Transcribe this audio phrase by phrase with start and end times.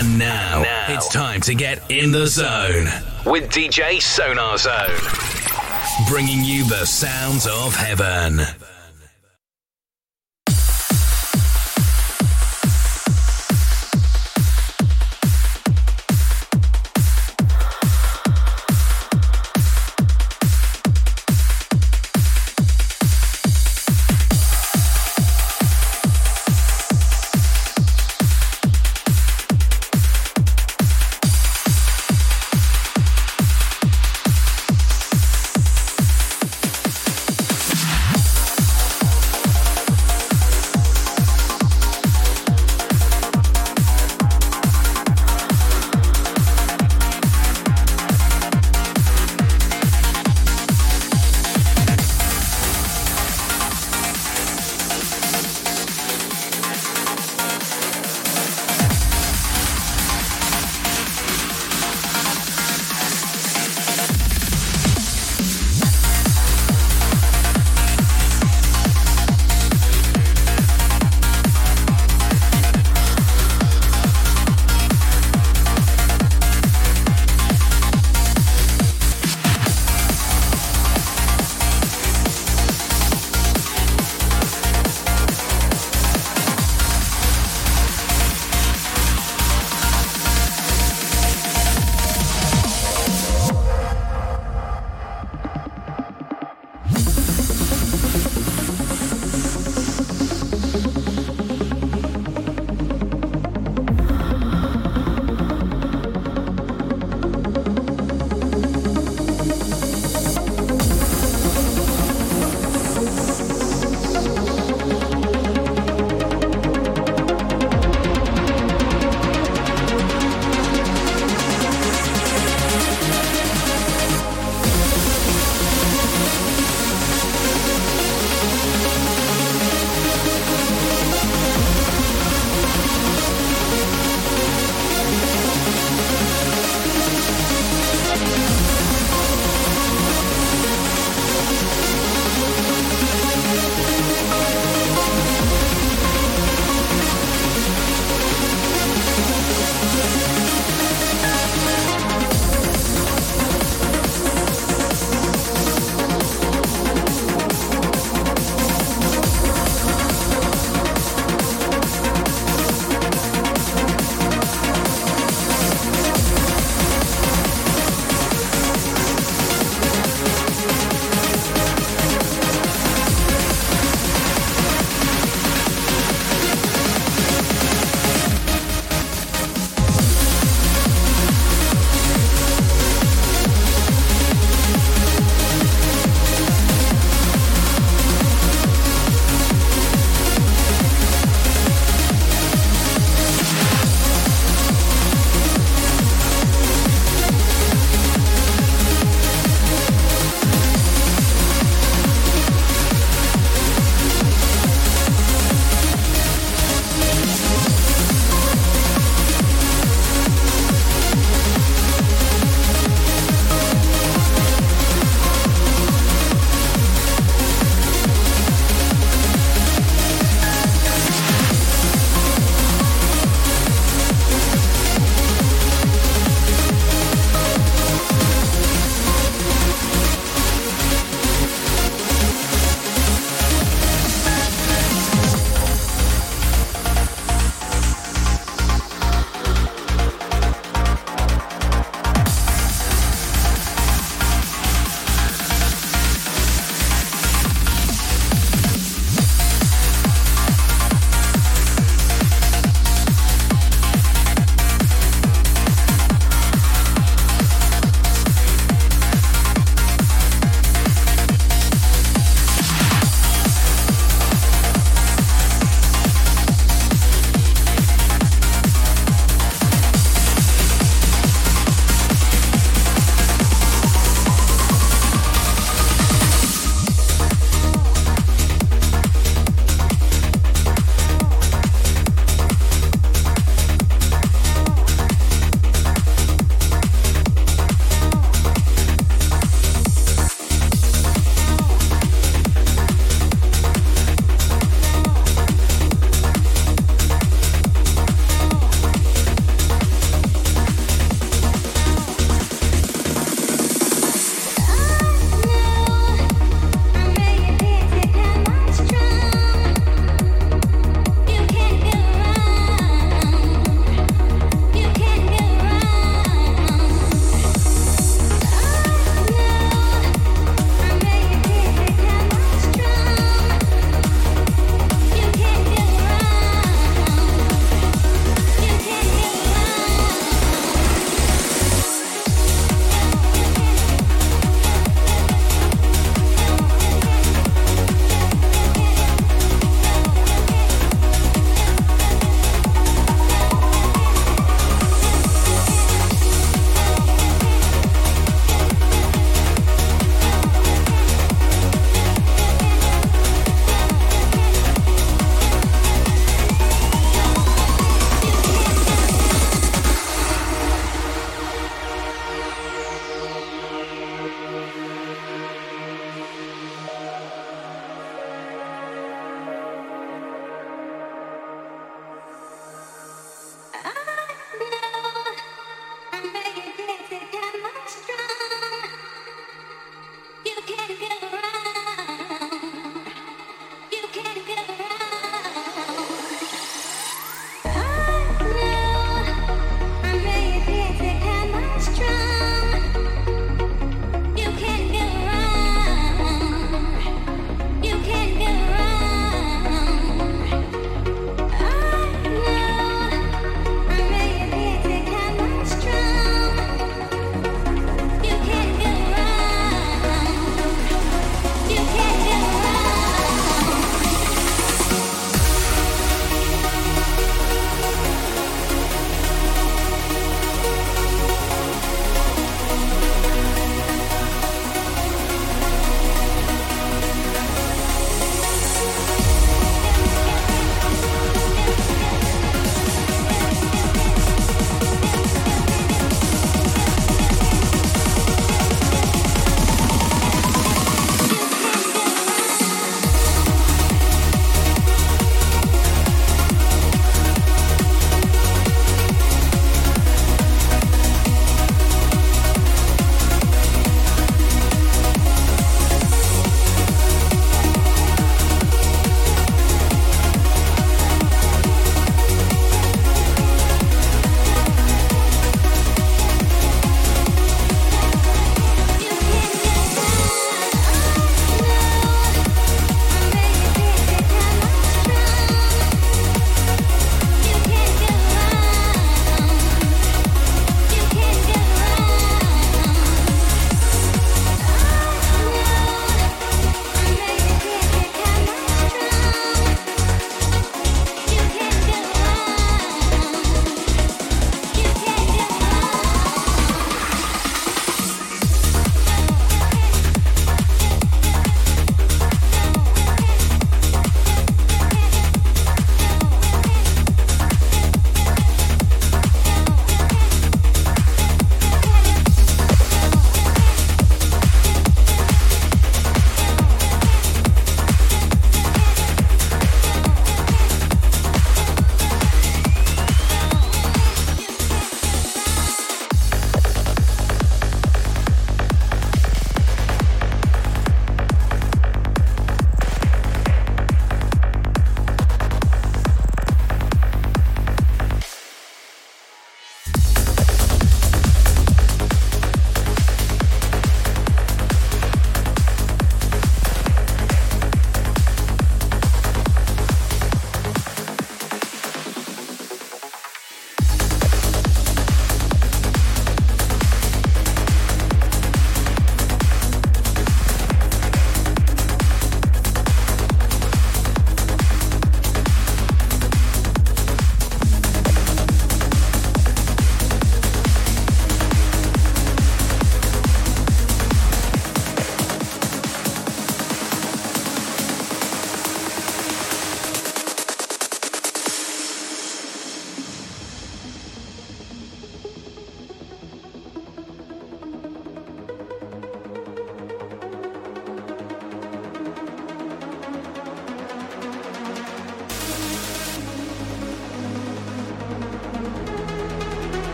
[0.00, 2.86] And now, now, it's time to get in the zone
[3.26, 4.88] with DJ Sonar Zone,
[6.08, 8.40] bringing you the sounds of heaven.